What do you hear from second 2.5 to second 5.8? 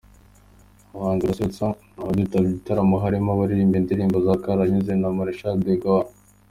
icyo gitaramo harimo abaririmba indirimbo za karahanyuze nka Maréchal De